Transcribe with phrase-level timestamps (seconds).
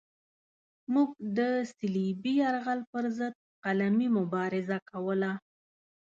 [0.93, 1.39] موږ د
[1.75, 5.31] صلیبي یرغل پرضد قلمي مبارزه کوله.